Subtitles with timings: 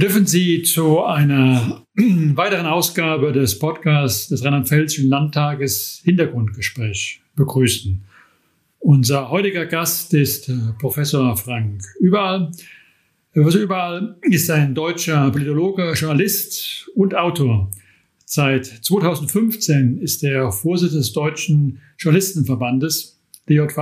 [0.00, 8.02] Wir dürfen Sie zu einer weiteren Ausgabe des Podcasts des Rheinland-Pfälzischen Landtages Hintergrundgespräch begrüßen.
[8.78, 12.50] Unser heutiger Gast ist äh, Professor Frank Überall.
[13.34, 17.70] Professor Überall ist ein deutscher Politologe, Journalist und Autor.
[18.24, 23.20] Seit 2015 ist er Vorsitzender des Deutschen Journalistenverbandes,
[23.50, 23.76] DJV.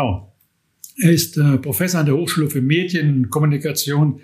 [1.00, 4.18] Er ist äh, Professor an der Hochschule für Medien, Kommunikation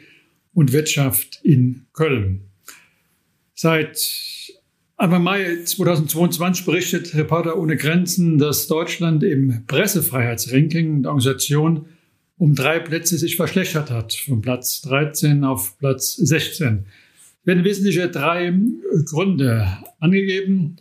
[0.55, 2.43] und Wirtschaft in Köln.
[3.55, 3.99] Seit
[4.97, 11.87] Anfang Mai 2022 berichtet Reporter ohne Grenzen, dass Deutschland im Pressefreiheitsranking der Organisation
[12.37, 16.87] um drei Plätze sich verschlechtert hat, von Platz 13 auf Platz 16.
[16.87, 18.53] Es werden wesentliche drei
[19.05, 19.69] Gründe
[20.01, 20.77] angegeben.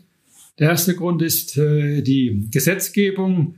[0.59, 3.55] Der erste Grund ist äh, die Gesetzgebung.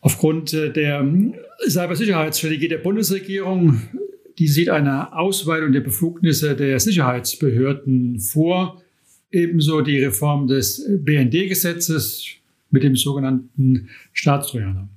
[0.00, 1.06] Aufgrund äh, der
[1.68, 3.82] Cybersicherheitsstrategie der Bundesregierung
[4.38, 8.82] die sieht eine Ausweitung der Befugnisse der Sicherheitsbehörden vor,
[9.30, 12.24] ebenso die Reform des BND-Gesetzes
[12.70, 14.88] mit dem sogenannten Staatstrojaner.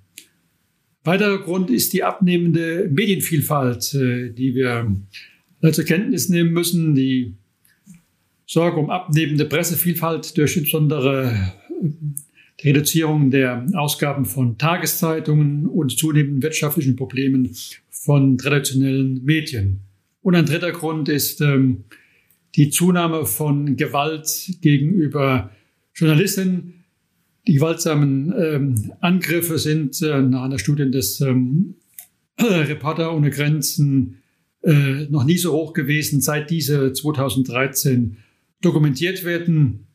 [1.03, 4.91] Weiterer Grund ist die abnehmende Medienvielfalt, äh, die wir
[5.71, 6.95] zur Kenntnis nehmen müssen.
[6.95, 7.35] Die
[8.47, 11.53] Sorge um abnehmende Pressevielfalt durch insbesondere
[12.61, 17.55] die Reduzierung der Ausgaben von Tageszeitungen und zunehmenden wirtschaftlichen Problemen
[17.89, 19.81] von traditionellen Medien.
[20.21, 21.83] Und ein dritter Grund ist ähm,
[22.55, 25.51] die Zunahme von Gewalt gegenüber
[25.93, 26.85] Journalisten.
[27.47, 31.75] Die gewaltsamen ähm, Angriffe sind äh, nach einer Studie des ähm,
[32.39, 34.21] Reporter ohne Grenzen
[34.63, 38.17] äh, noch nie so hoch gewesen, seit diese 2013
[38.61, 39.85] dokumentiert werden.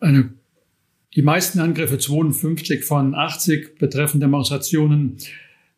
[0.00, 0.34] Eine,
[1.14, 5.16] die meisten Angriffe, 52 von 80, betreffen Demonstrationen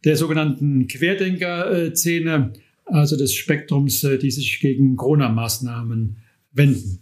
[0.04, 2.52] der sogenannten Querdenker-Szene,
[2.84, 6.18] also des Spektrums, äh, die sich gegen Corona-Maßnahmen
[6.52, 7.00] wenden.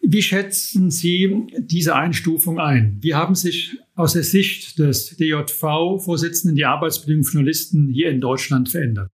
[0.00, 2.96] Wie schätzen Sie diese Einstufung ein?
[3.00, 8.70] Wie haben sich aus der Sicht des DJV-Vorsitzenden die Arbeitsbedingungen von Journalisten hier in Deutschland
[8.70, 9.10] verändert?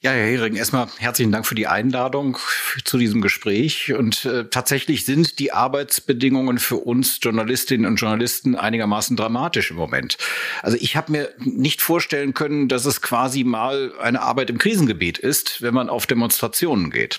[0.00, 2.38] Ja, Herr Hering, erstmal herzlichen Dank für die Einladung
[2.84, 3.92] zu diesem Gespräch.
[3.94, 10.16] Und äh, tatsächlich sind die Arbeitsbedingungen für uns Journalistinnen und Journalisten einigermaßen dramatisch im Moment.
[10.62, 15.18] Also ich habe mir nicht vorstellen können, dass es quasi mal eine Arbeit im Krisengebiet
[15.18, 17.18] ist, wenn man auf Demonstrationen geht.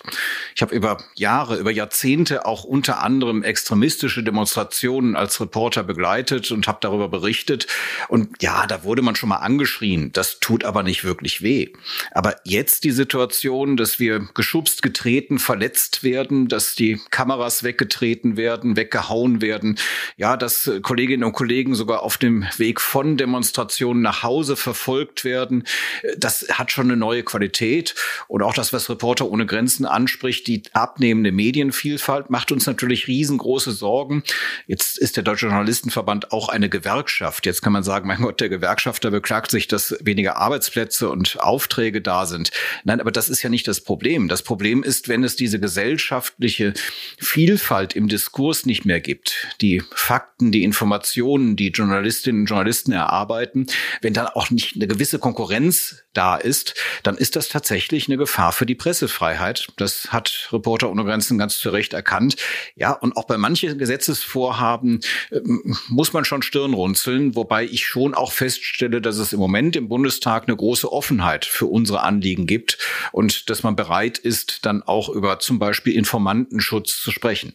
[0.56, 6.66] Ich habe über Jahre, über Jahrzehnte auch unter anderem extremistische Demonstrationen als Reporter begleitet und
[6.66, 7.68] habe darüber berichtet.
[8.08, 10.14] Und ja, da wurde man schon mal angeschrien.
[10.14, 11.74] Das tut aber nicht wirklich weh.
[12.14, 18.38] Aber jetzt jetzt die Situation, dass wir geschubst, getreten, verletzt werden, dass die Kameras weggetreten
[18.38, 19.80] werden, weggehauen werden.
[20.18, 25.64] Ja, dass Kolleginnen und Kollegen sogar auf dem Weg von Demonstrationen nach Hause verfolgt werden.
[26.16, 27.96] Das hat schon eine neue Qualität.
[28.28, 33.72] Und auch das, was Reporter ohne Grenzen anspricht, die abnehmende Medienvielfalt macht uns natürlich riesengroße
[33.72, 34.22] Sorgen.
[34.68, 37.48] Jetzt ist der Deutsche Journalistenverband auch eine Gewerkschaft.
[37.48, 42.04] Jetzt kann man sagen, mein Gott, der Gewerkschafter beklagt sich, dass weniger Arbeitsplätze und Aufträge
[42.04, 42.52] da sind.
[42.84, 44.28] Nein, aber das ist ja nicht das Problem.
[44.28, 46.74] Das Problem ist, wenn es diese gesellschaftliche
[47.18, 53.68] Vielfalt im Diskurs nicht mehr gibt, die Fakten, die Informationen, die Journalistinnen und Journalisten erarbeiten,
[54.02, 58.52] wenn dann auch nicht eine gewisse Konkurrenz da ist, dann ist das tatsächlich eine Gefahr
[58.52, 59.68] für die Pressefreiheit.
[59.78, 62.36] Das hat Reporter ohne Grenzen ganz zu Recht erkannt.
[62.76, 65.40] Ja, und auch bei manchen Gesetzesvorhaben äh,
[65.88, 69.88] muss man schon Stirn runzeln, wobei ich schon auch feststelle, dass es im Moment im
[69.88, 72.78] Bundestag eine große Offenheit für unsere Anliegen gibt
[73.14, 77.54] und dass man bereit ist, dann auch über zum Beispiel Informantenschutz zu sprechen.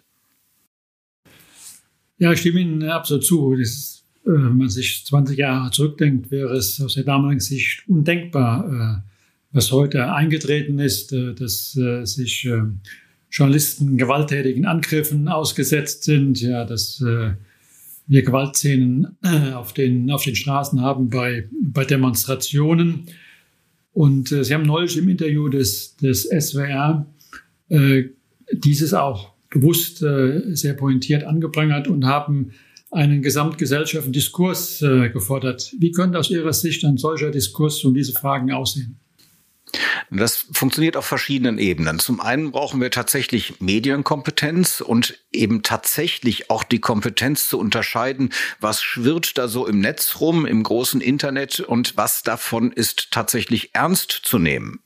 [2.19, 3.57] Ja, ich stimme Ihnen absolut zu.
[3.57, 9.03] Das, äh, wenn man sich 20 Jahre zurückdenkt, wäre es aus der damaligen Sicht undenkbar,
[9.03, 9.11] äh,
[9.53, 11.73] was heute eingetreten ist, äh, dass
[12.05, 12.49] sich
[13.31, 19.17] Journalisten gewalttätigen Angriffen ausgesetzt sind, ja, dass wir Gewaltszenen
[19.55, 23.09] auf den, auf den Straßen haben bei, bei Demonstrationen.
[23.95, 27.07] Und äh, Sie haben neulich im Interview des, des SWR
[27.69, 28.05] äh,
[28.53, 32.51] dieses auch bewusst äh, sehr pointiert angeprangert und haben
[32.91, 35.73] einen gesamtgesellschaftlichen Diskurs äh, gefordert.
[35.79, 38.99] Wie könnte aus Ihrer Sicht ein solcher Diskurs um diese Fragen aussehen?
[40.11, 41.99] Das funktioniert auf verschiedenen Ebenen.
[41.99, 48.31] Zum einen brauchen wir tatsächlich Medienkompetenz und eben tatsächlich auch die Kompetenz zu unterscheiden,
[48.61, 53.75] was schwirrt da so im Netz rum, im großen Internet und was davon ist tatsächlich
[53.75, 54.81] ernst zu nehmen.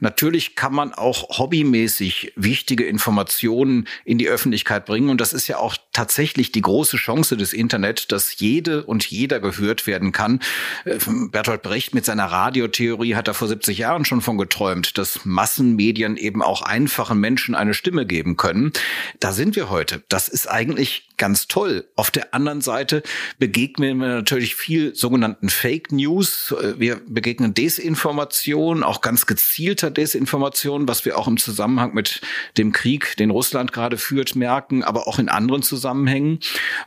[0.00, 5.58] Natürlich kann man auch hobbymäßig wichtige Informationen in die Öffentlichkeit bringen und das ist ja
[5.58, 10.40] auch tatsächlich die große Chance des Internet, dass jede und jeder gehört werden kann.
[10.84, 10.98] Äh,
[11.30, 16.16] Bertolt Brecht mit seiner Radiotheorie hat da vor 70 Jahren schon von geträumt, dass Massenmedien
[16.16, 18.72] eben auch einfachen Menschen eine Stimme geben können.
[19.20, 20.02] Da sind wir heute.
[20.08, 21.86] Das ist eigentlich ganz toll.
[21.96, 23.02] Auf der anderen Seite
[23.38, 26.54] begegnen wir natürlich viel sogenannten Fake News.
[26.78, 32.22] Wir begegnen Desinformation, auch ganz gezielter Desinformation, was wir auch im Zusammenhang mit
[32.56, 36.38] dem Krieg, den Russland gerade führt, merken, aber auch in anderen Zusammenhängen.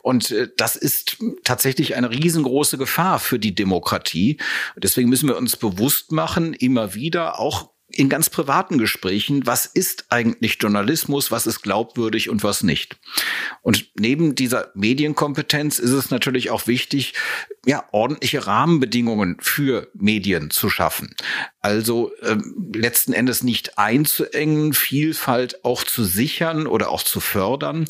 [0.02, 4.38] Und äh, das ist tatsächlich eine riesengroße Gefahr für die Demokratie.
[4.78, 7.51] Deswegen müssen wir uns bewusst machen, immer wieder, auch
[7.96, 12.98] in ganz privaten Gesprächen, was ist eigentlich Journalismus, was ist glaubwürdig und was nicht.
[13.62, 17.14] Und neben dieser Medienkompetenz ist es natürlich auch wichtig,
[17.66, 21.16] ja, ordentliche Rahmenbedingungen für Medien zu schaffen.
[21.62, 27.86] Also ähm, letzten Endes nicht einzuengen, Vielfalt auch zu sichern oder auch zu fördern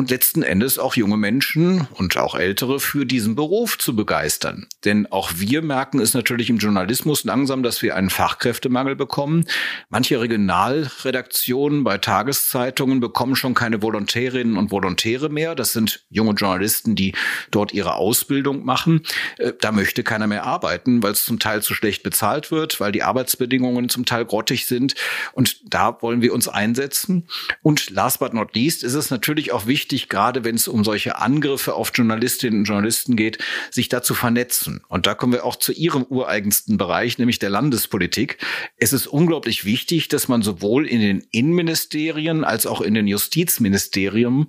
[0.00, 4.66] und letzten Endes auch junge Menschen und auch ältere für diesen Beruf zu begeistern.
[4.86, 9.44] Denn auch wir merken es natürlich im Journalismus langsam, dass wir einen Fachkräftemangel bekommen.
[9.90, 15.54] Manche Regionalredaktionen bei Tageszeitungen bekommen schon keine Volontärinnen und Volontäre mehr.
[15.54, 17.12] Das sind junge Journalisten, die
[17.50, 19.02] dort ihre Ausbildung machen.
[19.36, 22.92] Äh, da möchte keiner mehr arbeiten, weil es zum Teil zu schlecht bezahlt wird, weil
[22.92, 24.94] die Arbeitsbedingungen zum Teil grottig sind.
[25.32, 27.26] Und da wollen wir uns einsetzen.
[27.60, 31.18] Und last but not least ist es natürlich auch wichtig, gerade wenn es um solche
[31.18, 33.38] Angriffe auf Journalistinnen und Journalisten geht,
[33.70, 34.82] sich da zu vernetzen.
[34.88, 38.38] Und da kommen wir auch zu Ihrem ureigensten Bereich, nämlich der Landespolitik.
[38.76, 44.46] Es ist unglaublich wichtig, dass man sowohl in den Innenministerien als auch in den Justizministerien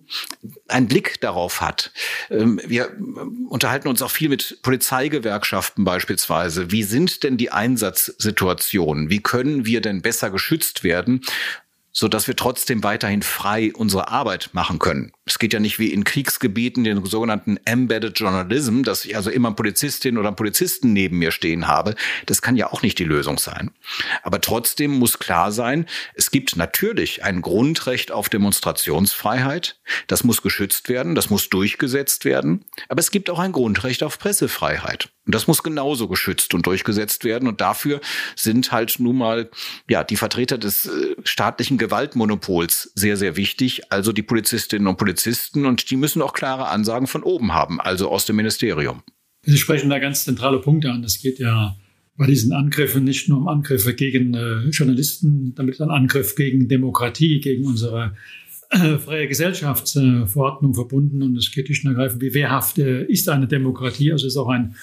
[0.67, 1.91] einen Blick darauf hat.
[2.29, 2.91] Ähm, wir
[3.49, 6.71] unterhalten uns auch viel mit Polizeigewerkschaften beispielsweise.
[6.71, 8.50] Wie sind denn die Einsatzsituationen?
[9.09, 11.21] Wie können wir denn besser geschützt werden?
[11.91, 15.11] so dass wir trotzdem weiterhin frei unsere Arbeit machen können.
[15.25, 19.49] Es geht ja nicht wie in Kriegsgebieten den sogenannten Embedded Journalism, dass ich also immer
[19.49, 21.95] einen Polizistin oder einen Polizisten neben mir stehen habe.
[22.25, 23.71] Das kann ja auch nicht die Lösung sein.
[24.23, 29.79] Aber trotzdem muss klar sein, es gibt natürlich ein Grundrecht auf Demonstrationsfreiheit.
[30.07, 32.65] Das muss geschützt werden, das muss durchgesetzt werden.
[32.87, 35.09] Aber es gibt auch ein Grundrecht auf Pressefreiheit.
[35.31, 37.47] Und das muss genauso geschützt und durchgesetzt werden.
[37.47, 38.01] Und dafür
[38.35, 39.49] sind halt nun mal,
[39.89, 43.89] ja, die Vertreter des äh, staatlichen Gewaltmonopols sehr, sehr wichtig.
[43.89, 45.65] Also die Polizistinnen und Polizisten.
[45.65, 49.03] Und die müssen auch klare Ansagen von oben haben, also aus dem Ministerium.
[49.43, 51.01] Sie sprechen da ganz zentrale Punkte an.
[51.05, 51.77] Es geht ja
[52.17, 57.39] bei diesen Angriffen nicht nur um Angriffe gegen äh, Journalisten, damit ein Angriff gegen Demokratie,
[57.39, 58.17] gegen unsere
[58.69, 61.23] äh, freie Gesellschaftsverordnung verbunden.
[61.23, 64.11] Und es geht nicht nur ergreifend, wie wehrhaft äh, ist eine Demokratie.
[64.11, 64.75] Also es ist auch ein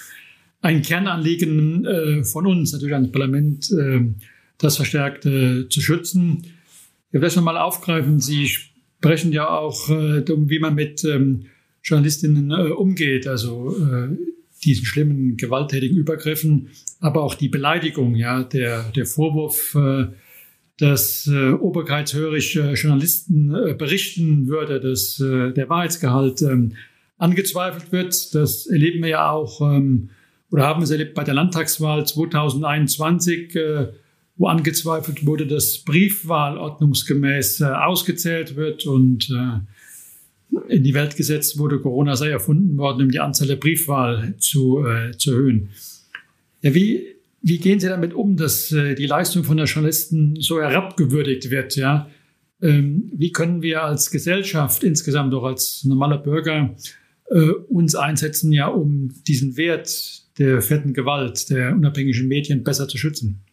[0.61, 4.01] ein Kernanliegen äh, von uns, natürlich ans Parlament, äh,
[4.57, 6.43] das verstärkt äh, zu schützen.
[7.07, 8.19] Ich will das nochmal aufgreifen.
[8.19, 11.45] Sie sprechen ja auch äh, darum, wie man mit ähm,
[11.83, 14.09] Journalistinnen äh, umgeht, also äh,
[14.63, 16.69] diesen schlimmen gewalttätigen Übergriffen,
[16.99, 20.07] aber auch die Beleidigung, ja, der, der Vorwurf, äh,
[20.77, 26.73] dass äh, oberkeitshörig Journalisten berichten würde, dass der Wahrheitsgehalt ähm,
[27.17, 28.33] angezweifelt wird.
[28.33, 30.09] Das erleben wir ja auch ähm,
[30.51, 33.87] oder haben es erlebt bei der Landtagswahl 2021, äh,
[34.37, 41.59] wo angezweifelt wurde, dass Briefwahl ordnungsgemäß äh, ausgezählt wird und äh, in die Welt gesetzt
[41.59, 44.83] wurde, Corona sei erfunden worden, um die Anzahl der Briefwahl zu,
[45.15, 45.69] zu erhöhen.
[46.61, 47.05] Ja, wie,
[47.43, 51.75] wie gehen Sie damit um, dass die Leistung von der Journalisten so herabgewürdigt wird?
[51.75, 52.09] Ja?
[52.63, 56.75] Ähm, wie können wir als Gesellschaft, insgesamt auch als normaler Bürger,
[57.67, 63.45] uns einsetzen, ja, um diesen Wert der fetten Gewalt der unabhängigen Medien besser zu schützen?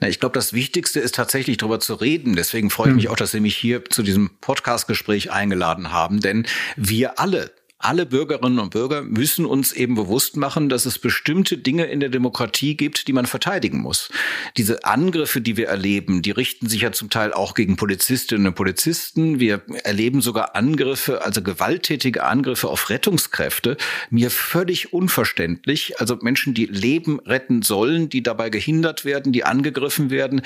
[0.00, 2.34] Na, ich glaube, das Wichtigste ist tatsächlich darüber zu reden.
[2.34, 6.20] Deswegen freue ich mich auch, dass Sie mich hier zu diesem Podcast-Gespräch eingeladen haben.
[6.20, 11.56] Denn wir alle alle Bürgerinnen und Bürger müssen uns eben bewusst machen, dass es bestimmte
[11.56, 14.10] Dinge in der Demokratie gibt, die man verteidigen muss.
[14.58, 18.54] Diese Angriffe, die wir erleben, die richten sich ja zum Teil auch gegen Polizistinnen und
[18.54, 19.40] Polizisten.
[19.40, 23.78] Wir erleben sogar Angriffe, also gewalttätige Angriffe auf Rettungskräfte.
[24.10, 25.98] Mir völlig unverständlich.
[25.98, 30.42] Also Menschen, die Leben retten sollen, die dabei gehindert werden, die angegriffen werden.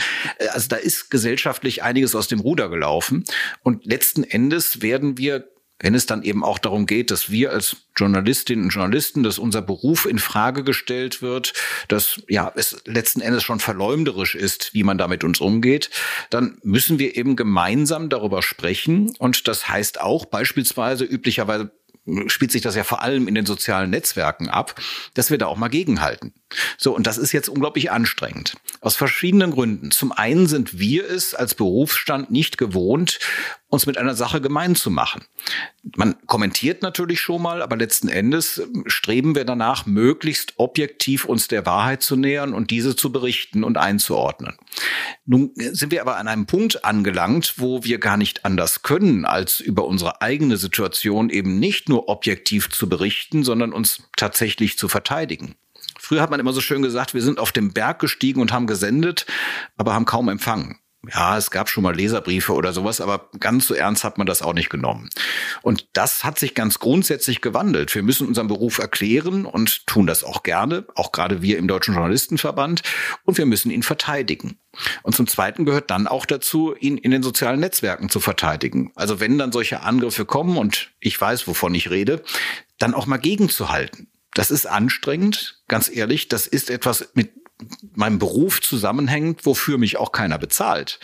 [0.52, 3.24] Also da ist gesellschaftlich einiges aus dem Ruder gelaufen.
[3.64, 5.48] Und letzten Endes werden wir
[5.81, 9.61] wenn es dann eben auch darum geht, dass wir als Journalistinnen und Journalisten, dass unser
[9.61, 11.52] Beruf in Frage gestellt wird,
[11.88, 15.90] dass ja es letzten Endes schon verleumderisch ist, wie man damit uns umgeht,
[16.31, 19.14] dann müssen wir eben gemeinsam darüber sprechen.
[19.19, 21.71] Und das heißt auch beispielsweise üblicherweise
[22.26, 24.81] spielt sich das ja vor allem in den sozialen Netzwerken ab,
[25.14, 26.35] dass wir da auch mal gegenhalten.
[26.76, 28.57] So, und das ist jetzt unglaublich anstrengend.
[28.81, 29.90] Aus verschiedenen Gründen.
[29.90, 33.19] Zum einen sind wir es als Berufsstand nicht gewohnt,
[33.75, 35.23] uns mit einer Sache gemein zu machen.
[35.97, 41.66] Man kommentiert natürlich schon mal, aber letzten Endes streben wir danach, möglichst objektiv uns der
[41.66, 44.57] Wahrheit zu nähern und diese zu berichten und einzuordnen.
[45.26, 49.61] Nun sind wir aber an einem Punkt angelangt, wo wir gar nicht anders können, als
[49.61, 55.57] über unsere eigene Situation eben nicht nur objektiv zu berichten, sondern uns tatsächlich zu verteidigen.
[55.99, 58.66] Früher hat man immer so schön gesagt, wir sind auf dem Berg gestiegen und haben
[58.66, 59.26] gesendet,
[59.76, 60.78] aber haben kaum empfangen
[61.12, 64.42] ja, es gab schon mal Leserbriefe oder sowas, aber ganz so ernst hat man das
[64.42, 65.11] auch nicht genommen.
[65.62, 67.94] Und das hat sich ganz grundsätzlich gewandelt.
[67.94, 71.94] Wir müssen unseren Beruf erklären und tun das auch gerne, auch gerade wir im Deutschen
[71.94, 72.82] Journalistenverband,
[73.25, 74.58] und wir müssen ihn verteidigen.
[75.02, 78.92] Und zum Zweiten gehört dann auch dazu, ihn in den sozialen Netzwerken zu verteidigen.
[78.94, 82.23] Also wenn dann solche Angriffe kommen, und ich weiß, wovon ich rede,
[82.78, 84.08] dann auch mal gegenzuhalten.
[84.34, 86.28] Das ist anstrengend, ganz ehrlich.
[86.28, 87.43] Das ist etwas, mit
[87.94, 90.99] meinem Beruf zusammenhängt, wofür mich auch keiner bezahlt.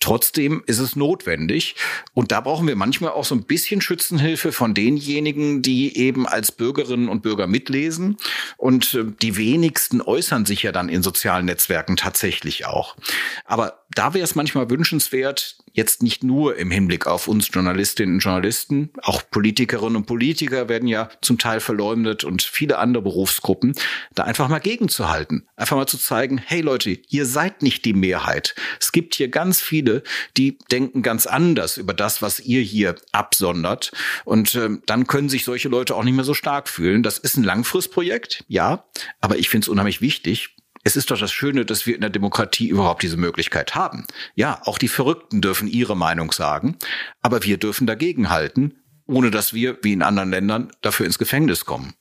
[0.00, 1.76] Trotzdem ist es notwendig.
[2.12, 6.52] Und da brauchen wir manchmal auch so ein bisschen Schützenhilfe von denjenigen, die eben als
[6.52, 8.18] Bürgerinnen und Bürger mitlesen.
[8.56, 12.96] Und äh, die wenigsten äußern sich ja dann in sozialen Netzwerken tatsächlich auch.
[13.44, 18.20] Aber da wäre es manchmal wünschenswert, jetzt nicht nur im Hinblick auf uns Journalistinnen und
[18.20, 23.74] Journalisten, auch Politikerinnen und Politiker werden ja zum Teil verleumdet und viele andere Berufsgruppen,
[24.14, 25.46] da einfach mal gegenzuhalten.
[25.56, 28.54] Einfach mal zu zeigen, hey Leute, ihr seid nicht die Mehrheit.
[28.80, 30.02] Es gibt hier ganz viele,
[30.36, 33.92] die denken ganz anders über das, was ihr hier absondert.
[34.24, 37.02] Und äh, dann können sich solche Leute auch nicht mehr so stark fühlen.
[37.02, 38.84] Das ist ein Langfristprojekt, ja,
[39.20, 40.53] aber ich finde es unheimlich wichtig,
[40.84, 44.06] es ist doch das Schöne, dass wir in der Demokratie überhaupt diese Möglichkeit haben.
[44.34, 46.76] Ja, auch die Verrückten dürfen ihre Meinung sagen,
[47.22, 48.74] aber wir dürfen dagegenhalten,
[49.06, 51.94] ohne dass wir, wie in anderen Ländern, dafür ins Gefängnis kommen.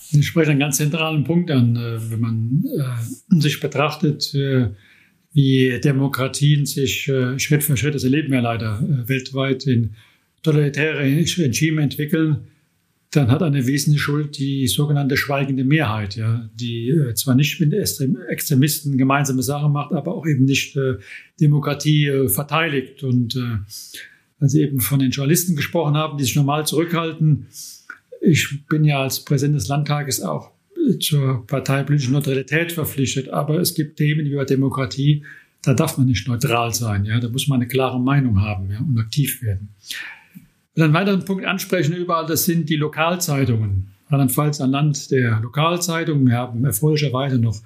[0.00, 4.70] Sie sprechen einen ganz zentralen Punkt an, äh, wenn man äh, sich betrachtet, äh,
[5.32, 9.96] wie Demokratien sich Schritt für Schritt, das erleben wir leider weltweit, in
[10.44, 12.46] totalitäre Regime entwickeln
[13.16, 17.72] dann hat eine wesentliche Schuld die sogenannte schweigende Mehrheit, ja, die äh, zwar nicht mit
[17.72, 20.98] Extremisten gemeinsame Sachen macht, aber auch eben nicht äh,
[21.40, 23.02] Demokratie äh, verteidigt.
[23.02, 23.58] Und äh,
[24.40, 27.46] als Sie eben von den Journalisten gesprochen haben, die sich normal zurückhalten,
[28.20, 30.50] ich bin ja als Präsident des Landtages auch
[31.00, 35.24] zur parteipolitischen Neutralität verpflichtet, aber es gibt Themen bei Demokratie,
[35.62, 38.80] da darf man nicht neutral sein, ja, da muss man eine klare Meinung haben ja,
[38.80, 39.70] und aktiv werden
[40.74, 43.88] will einen weiteren Punkt ansprechen überall, das sind die Lokalzeitungen.
[44.10, 46.26] Rheinland-Pfalz ein Land der Lokalzeitungen.
[46.26, 47.60] Wir haben erfreulicherweise noch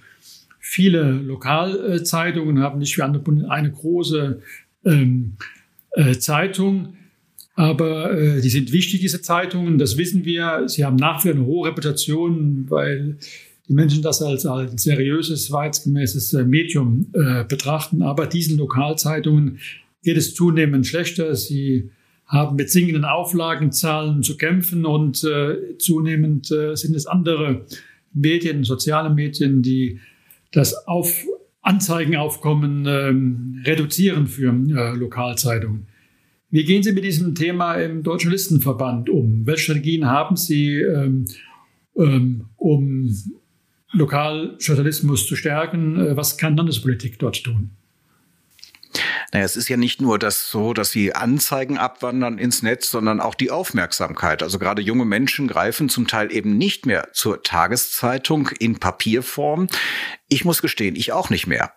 [0.60, 4.40] viele Lokalzeitungen, haben nicht wie andere Bundesländer eine große
[4.84, 5.36] ähm,
[5.92, 6.94] äh, Zeitung.
[7.54, 10.68] Aber äh, die sind wichtig, diese Zeitungen, das wissen wir.
[10.68, 13.16] Sie haben nach wie vor eine hohe Reputation, weil
[13.66, 18.02] die Menschen das als, als seriöses, wahrheitsgemäßes äh, Medium äh, betrachten.
[18.02, 19.58] Aber diesen Lokalzeitungen
[20.04, 21.34] geht es zunehmend schlechter.
[21.34, 21.90] Sie
[22.28, 27.64] haben mit sinkenden Auflagenzahlen zu kämpfen und äh, zunehmend äh, sind es andere
[28.12, 30.00] Medien, soziale Medien, die
[30.52, 31.24] das Auf
[31.62, 35.86] Anzeigenaufkommen ähm, reduzieren für äh, Lokalzeitungen.
[36.50, 39.46] Wie gehen Sie mit diesem Thema im Deutschen Listenverband um?
[39.46, 41.26] Welche Strategien haben Sie, ähm,
[41.94, 43.14] ähm, um
[43.92, 46.00] Lokaljournalismus zu stärken?
[46.00, 47.70] Äh, was kann Landespolitik dort tun?
[49.32, 53.20] Naja, es ist ja nicht nur das so, dass die Anzeigen abwandern ins Netz, sondern
[53.20, 54.42] auch die Aufmerksamkeit.
[54.42, 59.68] Also gerade junge Menschen greifen zum Teil eben nicht mehr zur Tageszeitung in Papierform.
[60.28, 61.72] Ich muss gestehen, ich auch nicht mehr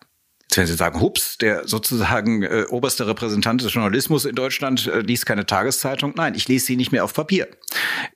[0.57, 5.25] wenn Sie sagen, hups, der sozusagen äh, oberste Repräsentant des Journalismus in Deutschland äh, liest
[5.25, 6.13] keine Tageszeitung.
[6.15, 7.47] Nein, ich lese sie nicht mehr auf Papier.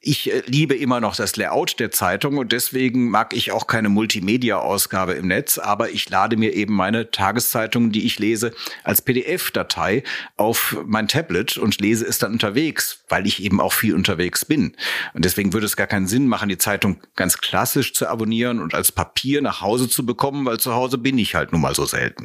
[0.02, 3.90] Ich äh, liebe immer noch das Layout der Zeitung und deswegen mag ich auch keine
[3.90, 10.04] Multimedia-Ausgabe im Netz, aber ich lade mir eben meine Tageszeitungen, die ich lese, als PDF-Datei
[10.38, 14.76] auf mein Tablet und lese es dann unterwegs, weil ich eben auch viel unterwegs bin.
[15.14, 18.74] Und deswegen würde es gar keinen Sinn machen, die Zeitung ganz klassisch zu abonnieren und
[18.74, 21.86] als Papier nach Hause zu bekommen, weil zu Hause bin ich halt nun mal so
[21.86, 22.25] selten.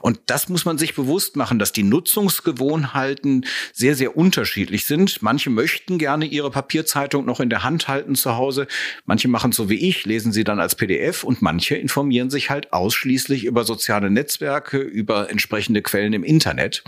[0.00, 5.22] Und das muss man sich bewusst machen, dass die Nutzungsgewohnheiten sehr, sehr unterschiedlich sind.
[5.22, 8.66] Manche möchten gerne ihre Papierzeitung noch in der Hand halten zu Hause.
[9.04, 12.72] Manche machen so wie ich, lesen sie dann als PDF und manche informieren sich halt
[12.72, 16.82] ausschließlich über soziale Netzwerke, über entsprechende Quellen im Internet.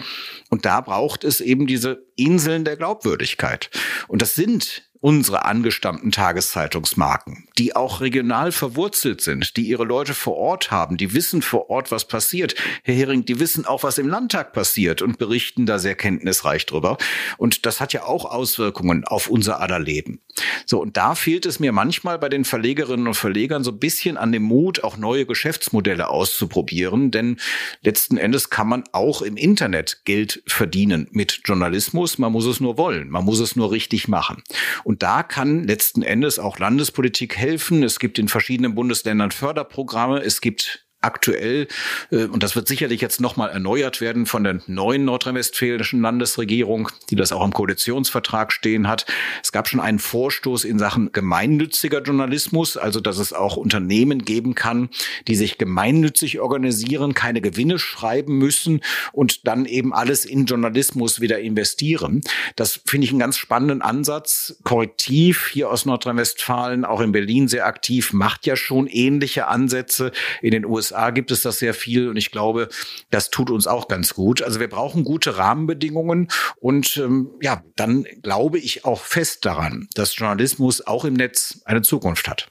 [0.48, 3.70] Und da braucht es eben diese Inseln der Glaubwürdigkeit.
[4.08, 10.36] Und das sind unsere angestammten Tageszeitungsmarken, die auch regional verwurzelt sind, die ihre Leute vor
[10.36, 12.54] Ort haben, die wissen vor Ort, was passiert.
[12.84, 16.98] Herr Hering, die wissen auch, was im Landtag passiert und berichten da sehr kenntnisreich drüber.
[17.36, 20.20] Und das hat ja auch Auswirkungen auf unser aller Leben.
[20.66, 24.16] So, und da fehlt es mir manchmal bei den Verlegerinnen und Verlegern so ein bisschen
[24.16, 27.38] an dem Mut, auch neue Geschäftsmodelle auszuprobieren, denn
[27.82, 32.18] letzten Endes kann man auch im Internet Geld verdienen mit Journalismus.
[32.18, 33.10] Man muss es nur wollen.
[33.10, 34.44] Man muss es nur richtig machen.
[34.84, 37.82] Und da kann letzten Endes auch Landespolitik helfen.
[37.84, 40.20] Es gibt in verschiedenen Bundesländern Förderprogramme.
[40.20, 41.68] Es gibt aktuell,
[42.10, 47.16] äh, und das wird sicherlich jetzt nochmal erneuert werden von der neuen nordrhein-westfälischen Landesregierung, die
[47.16, 49.06] das auch im Koalitionsvertrag stehen hat.
[49.42, 54.54] Es gab schon einen Vorstoß in Sachen gemeinnütziger Journalismus, also dass es auch Unternehmen geben
[54.54, 54.88] kann,
[55.28, 58.80] die sich gemeinnützig organisieren, keine Gewinne schreiben müssen
[59.12, 62.22] und dann eben alles in Journalismus wieder investieren.
[62.56, 64.56] Das finde ich einen ganz spannenden Ansatz.
[64.64, 70.12] Korrektiv hier aus Nordrhein-Westfalen, auch in Berlin sehr aktiv, macht ja schon ähnliche Ansätze.
[70.40, 72.68] In den USA USA gibt es das sehr viel und ich glaube,
[73.10, 74.42] das tut uns auch ganz gut.
[74.42, 76.28] Also wir brauchen gute Rahmenbedingungen
[76.60, 81.82] und ähm, ja, dann glaube ich auch fest daran, dass Journalismus auch im Netz eine
[81.82, 82.48] Zukunft hat.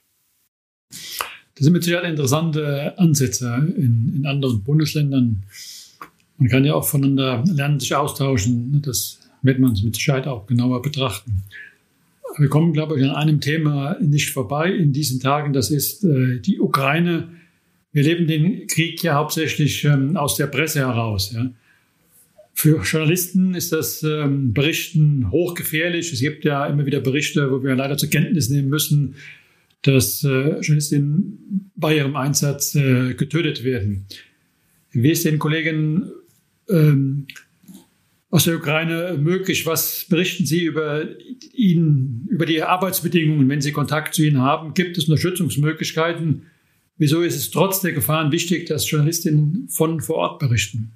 [0.89, 5.43] Das sind mit Sicherheit interessante Ansätze in, in anderen Bundesländern.
[6.37, 8.81] Man kann ja auch voneinander lernen, sich austauschen.
[8.83, 11.43] Das wird man mit Sicherheit auch genauer betrachten.
[12.37, 15.53] Wir kommen, glaube ich, an einem Thema nicht vorbei in diesen Tagen.
[15.53, 17.27] Das ist äh, die Ukraine
[17.93, 21.33] wir leben den Krieg ja hauptsächlich ähm, aus der Presse heraus.
[21.33, 21.51] Ja.
[22.53, 26.13] Für Journalisten ist das ähm, Berichten hochgefährlich.
[26.13, 29.15] Es gibt ja immer wieder Berichte, wo wir leider zur Kenntnis nehmen müssen,
[29.81, 34.05] dass äh, Journalistinnen bei ihrem Einsatz äh, getötet werden.
[34.91, 36.11] Wie ist den Kollegen
[36.69, 37.25] ähm,
[38.29, 39.65] aus der Ukraine möglich?
[39.65, 41.05] Was berichten Sie über
[41.53, 44.73] ihn, über die Arbeitsbedingungen, wenn Sie Kontakt zu ihnen haben?
[44.73, 46.43] Gibt es Unterstützungsmöglichkeiten?
[47.01, 50.91] Wieso ist es trotz der Gefahren wichtig, dass Journalistinnen von vor Ort berichten?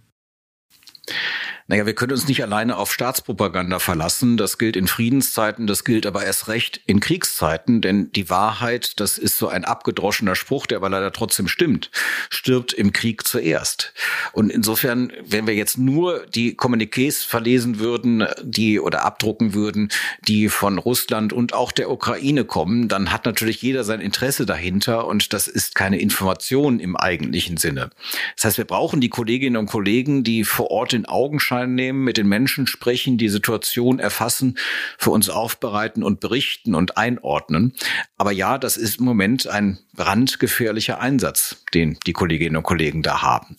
[1.67, 4.37] Naja, wir können uns nicht alleine auf Staatspropaganda verlassen.
[4.37, 9.17] Das gilt in Friedenszeiten, das gilt aber erst recht in Kriegszeiten, denn die Wahrheit, das
[9.17, 11.89] ist so ein abgedroschener Spruch, der aber leider trotzdem stimmt,
[12.29, 13.93] stirbt im Krieg zuerst.
[14.31, 19.89] Und insofern, wenn wir jetzt nur die Kommuniqués verlesen würden, die oder abdrucken würden,
[20.27, 25.07] die von Russland und auch der Ukraine kommen, dann hat natürlich jeder sein Interesse dahinter
[25.07, 27.89] und das ist keine Information im eigentlichen Sinne.
[28.35, 32.03] Das heißt, wir brauchen die Kolleginnen und Kollegen, die vor Ort in Augenschein Augenschein nehmen,
[32.03, 34.57] mit den Menschen sprechen, die Situation erfassen,
[34.97, 37.73] für uns aufbereiten und berichten und einordnen.
[38.17, 43.21] Aber ja, das ist im Moment ein brandgefährlicher Einsatz, den die Kolleginnen und Kollegen da
[43.21, 43.55] haben.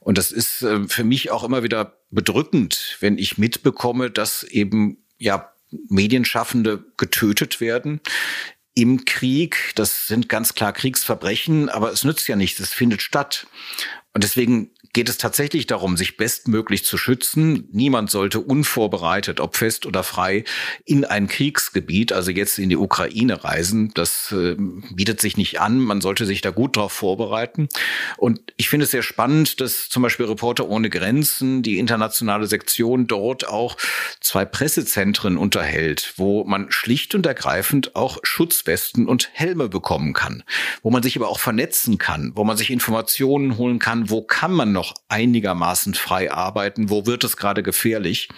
[0.00, 4.98] Und das ist äh, für mich auch immer wieder bedrückend, wenn ich mitbekomme, dass eben
[5.18, 5.52] ja
[5.88, 8.00] Medienschaffende getötet werden
[8.74, 9.72] im Krieg.
[9.74, 13.46] Das sind ganz klar Kriegsverbrechen, aber es nützt ja nichts, es findet statt.
[14.14, 17.68] Und deswegen geht es tatsächlich darum, sich bestmöglich zu schützen.
[17.72, 20.44] Niemand sollte unvorbereitet, ob fest oder frei,
[20.84, 23.92] in ein Kriegsgebiet, also jetzt in die Ukraine reisen.
[23.94, 24.56] Das äh,
[24.92, 25.78] bietet sich nicht an.
[25.78, 27.68] Man sollte sich da gut darauf vorbereiten.
[28.16, 33.06] Und ich finde es sehr spannend, dass zum Beispiel Reporter ohne Grenzen, die internationale Sektion
[33.06, 33.76] dort auch
[34.20, 40.42] zwei Pressezentren unterhält, wo man schlicht und ergreifend auch Schutzwesten und Helme bekommen kann,
[40.82, 44.52] wo man sich aber auch vernetzen kann, wo man sich Informationen holen kann, wo kann
[44.52, 46.90] man noch einigermaßen frei arbeiten?
[46.90, 48.28] Wo wird es gerade gefährlich?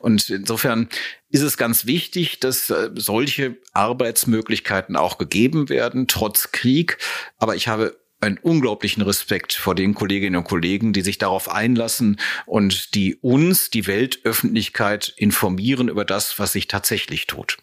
[0.00, 0.88] Und insofern
[1.30, 6.98] ist es ganz wichtig, dass äh, solche Arbeitsmöglichkeiten auch gegeben werden, trotz Krieg.
[7.38, 12.18] Aber ich habe einen unglaublichen Respekt vor den Kolleginnen und Kollegen, die sich darauf einlassen
[12.46, 17.56] und die uns, die Weltöffentlichkeit, informieren über das, was sich tatsächlich tut.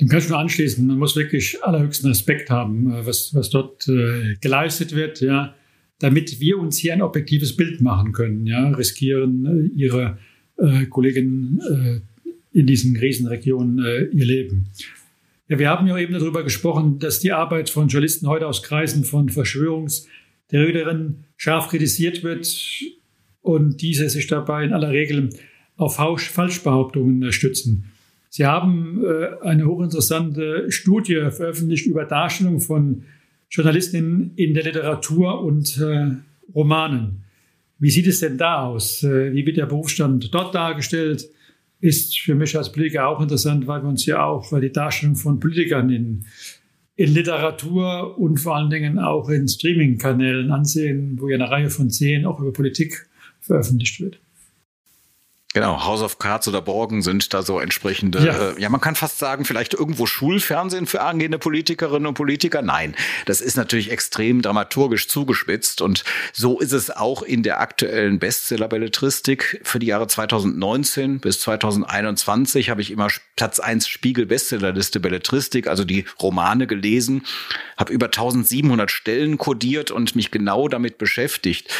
[0.00, 0.86] Dem kann ich nur anschließen.
[0.86, 5.20] Man muss wirklich allerhöchsten Respekt haben, äh, was, was dort äh, geleistet wird.
[5.20, 5.54] Ja,
[5.98, 8.46] damit wir uns hier ein objektives Bild machen können.
[8.46, 10.18] Ja, riskieren äh, ihre
[10.56, 14.66] äh, Kolleginnen äh, in diesen Krisenregionen äh, ihr Leben.
[15.48, 19.04] Ja, wir haben ja eben darüber gesprochen, dass die Arbeit von Journalisten heute aus Kreisen
[19.04, 22.48] von Verschwörungstheoretikern scharf kritisiert wird
[23.40, 25.30] und diese sich dabei in aller Regel
[25.76, 27.84] auf Falschbehauptungen stützen.
[28.30, 33.04] Sie haben äh, eine hochinteressante Studie veröffentlicht über Darstellung von
[33.50, 36.16] Journalistin in der Literatur und äh,
[36.54, 37.24] Romanen.
[37.78, 39.02] Wie sieht es denn da aus?
[39.02, 41.28] Äh, wie wird der Berufsstand dort dargestellt?
[41.80, 45.38] Ist für mich als Politiker auch interessant, weil wir uns ja auch die Darstellung von
[45.38, 46.24] Politikern in,
[46.96, 51.88] in Literatur und vor allen Dingen auch in Streaming-Kanälen ansehen, wo ja eine Reihe von
[51.88, 53.08] Serien auch über Politik
[53.40, 54.18] veröffentlicht wird.
[55.54, 58.50] Genau, House of Cards oder Borgen sind da so entsprechende, ja.
[58.50, 62.60] Äh, ja, man kann fast sagen, vielleicht irgendwo Schulfernsehen für angehende Politikerinnen und Politiker.
[62.60, 68.18] Nein, das ist natürlich extrem dramaturgisch zugespitzt und so ist es auch in der aktuellen
[68.18, 69.62] Bestseller-Belletristik.
[69.64, 76.04] Für die Jahre 2019 bis 2021 habe ich immer Platz 1 Spiegel-Bestsellerliste Belletristik, also die
[76.20, 77.24] Romane gelesen,
[77.78, 81.72] habe über 1700 Stellen kodiert und mich genau damit beschäftigt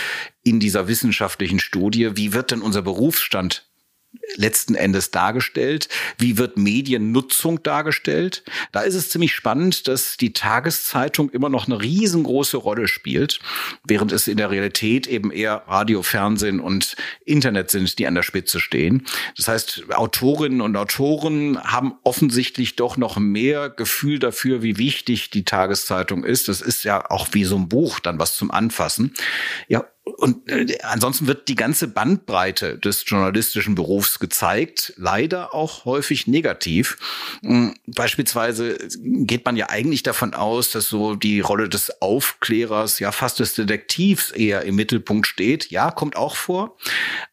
[0.49, 3.69] in dieser wissenschaftlichen Studie, wie wird denn unser Berufsstand
[4.37, 5.89] letzten Endes dargestellt?
[6.17, 8.43] Wie wird Mediennutzung dargestellt?
[8.73, 13.41] Da ist es ziemlich spannend, dass die Tageszeitung immer noch eine riesengroße Rolle spielt,
[13.87, 18.23] während es in der Realität eben eher Radio, Fernsehen und Internet sind, die an der
[18.23, 19.07] Spitze stehen.
[19.37, 25.45] Das heißt, Autorinnen und Autoren haben offensichtlich doch noch mehr Gefühl dafür, wie wichtig die
[25.45, 26.49] Tageszeitung ist.
[26.49, 29.15] Das ist ja auch wie so ein Buch dann was zum Anfassen.
[29.69, 29.85] Ja,
[30.17, 36.97] und äh, ansonsten wird die ganze Bandbreite des journalistischen Berufs gezeigt, leider auch häufig negativ.
[37.43, 43.13] Hm, beispielsweise geht man ja eigentlich davon aus, dass so die Rolle des Aufklärers, ja
[43.13, 45.71] fast des Detektivs eher im Mittelpunkt steht.
[45.71, 46.77] Ja, kommt auch vor.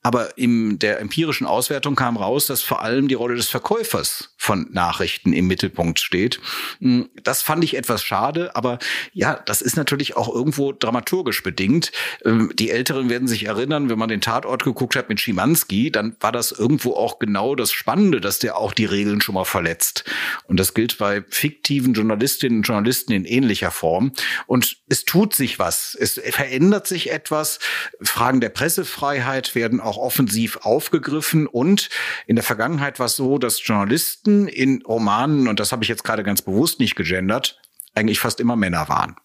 [0.02, 4.68] Aber in der empirischen Auswertung kam raus, dass vor allem die Rolle des Verkäufers von
[4.72, 6.40] Nachrichten im Mittelpunkt steht.
[6.80, 8.80] Hm, das fand ich etwas schade, aber
[9.14, 11.92] ja, das ist natürlich auch irgendwo dramaturgisch bedingt.
[12.24, 15.92] Ähm, die die Älteren werden sich erinnern, wenn man den Tatort geguckt hat mit Schimanski,
[15.92, 19.46] dann war das irgendwo auch genau das Spannende, dass der auch die Regeln schon mal
[19.46, 20.04] verletzt.
[20.48, 24.14] Und das gilt bei fiktiven Journalistinnen und Journalisten in ähnlicher Form.
[24.48, 25.96] Und es tut sich was.
[26.00, 27.60] Es verändert sich etwas.
[28.02, 31.46] Fragen der Pressefreiheit werden auch offensiv aufgegriffen.
[31.46, 31.90] Und
[32.26, 36.04] in der Vergangenheit war es so, dass Journalisten in Romanen, und das habe ich jetzt
[36.04, 37.62] gerade ganz bewusst nicht gegendert,
[37.94, 39.18] eigentlich fast immer Männer waren.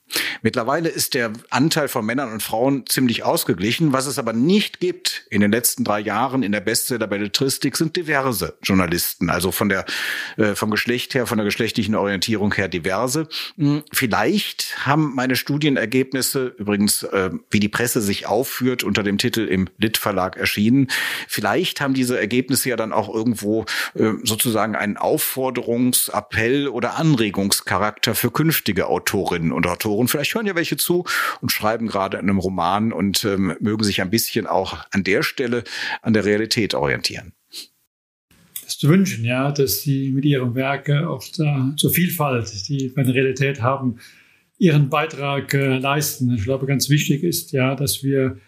[0.43, 3.93] Mittlerweile ist der Anteil von Männern und Frauen ziemlich ausgeglichen.
[3.93, 8.57] Was es aber nicht gibt in den letzten drei Jahren in der Bestseller-Belletristik sind diverse
[8.63, 9.31] Journalisten.
[9.31, 9.85] Also von der,
[10.37, 13.29] äh, vom Geschlecht her, von der geschlechtlichen Orientierung her diverse.
[13.57, 19.47] Hm, vielleicht haben meine Studienergebnisse, übrigens, äh, wie die Presse sich aufführt, unter dem Titel
[19.47, 20.89] im Lit-Verlag erschienen.
[21.29, 28.31] Vielleicht haben diese Ergebnisse ja dann auch irgendwo äh, sozusagen einen Aufforderungsappell oder Anregungscharakter für
[28.31, 31.05] künftige Autorinnen und Autoren und vielleicht hören ja welche zu
[31.41, 35.23] und schreiben gerade an einem Roman und ähm, mögen sich ein bisschen auch an der
[35.23, 35.65] Stelle
[36.03, 37.33] an der Realität orientieren.
[38.65, 42.99] Das zu wünschen, ja, dass sie mit ihrem Werk auch da zur Vielfalt, die wir
[42.99, 43.99] in der Realität haben,
[44.59, 46.33] ihren Beitrag äh, leisten.
[46.35, 48.39] Ich glaube, ganz wichtig ist ja, dass wir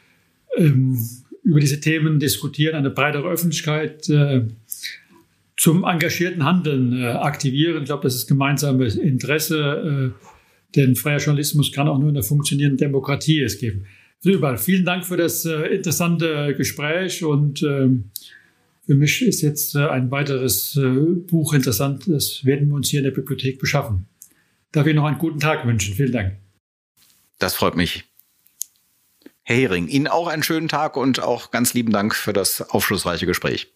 [0.57, 0.99] ähm,
[1.43, 4.43] über diese Themen diskutieren, eine breitere Öffentlichkeit äh,
[5.57, 7.83] zum engagierten Handeln äh, aktivieren.
[7.83, 10.15] Ich glaube, das ist gemeinsames Interesse.
[10.77, 13.87] Denn freier Journalismus kann auch nur in einer funktionierenden Demokratie es geben.
[14.25, 14.59] Überall.
[14.59, 18.11] Vielen Dank für das äh, interessante Gespräch und ähm,
[18.87, 22.05] für mich ist jetzt äh, ein weiteres äh, Buch interessant.
[22.07, 24.07] Das werden wir uns hier in der Bibliothek beschaffen.
[24.71, 25.95] Darf ich noch einen guten Tag wünschen.
[25.95, 26.37] Vielen Dank.
[27.39, 28.05] Das freut mich.
[29.43, 33.27] Herr Hering, Ihnen auch einen schönen Tag und auch ganz lieben Dank für das aufschlussreiche
[33.27, 33.73] Gespräch.